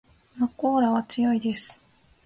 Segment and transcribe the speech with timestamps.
[0.35, 1.85] まこーらは強いです